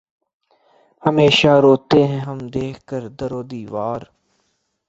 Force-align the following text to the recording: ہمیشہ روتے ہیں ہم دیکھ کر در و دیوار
ہمیشہ 1.03 1.51
روتے 1.63 1.99
ہیں 2.07 2.21
ہم 2.21 2.37
دیکھ 2.53 2.79
کر 2.89 3.03
در 3.17 3.31
و 3.33 3.41
دیوار 3.51 4.01